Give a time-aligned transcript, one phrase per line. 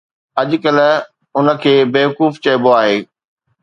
[0.41, 0.91] اڄڪلهه
[1.37, 2.97] ان کي ”بيوقوف“ چئبو آهي.